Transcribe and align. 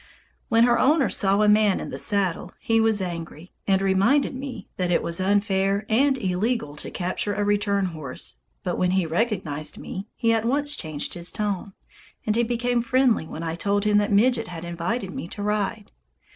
When 0.49 0.63
her 0.63 0.79
owner 0.79 1.11
saw 1.11 1.43
a 1.43 1.47
man 1.47 1.79
in 1.79 1.91
the 1.91 1.97
saddle, 1.99 2.53
he 2.59 2.81
was 2.81 3.03
angry, 3.03 3.51
and 3.67 3.83
reminded 3.83 4.33
me 4.33 4.67
that 4.77 4.89
it 4.89 5.03
was 5.03 5.21
unfair 5.21 5.85
and 5.89 6.17
illegal 6.17 6.75
to 6.77 6.89
capture 6.89 7.35
a 7.35 7.43
return 7.43 7.85
horse; 7.85 8.37
but 8.63 8.79
when 8.79 8.89
he 8.97 9.05
recognized 9.05 9.77
me, 9.77 10.07
he 10.15 10.33
at 10.33 10.43
once 10.43 10.75
changed 10.75 11.13
his 11.13 11.31
tone, 11.31 11.73
and 12.25 12.35
he 12.35 12.41
became 12.41 12.81
friendly 12.81 13.27
when 13.27 13.43
I 13.43 13.53
told 13.53 13.83
him 13.83 13.99
that 13.99 14.11
Midget 14.11 14.47
had 14.47 14.65
invited 14.65 15.11
me 15.13 15.27
to 15.27 15.43
ride. 15.43 15.91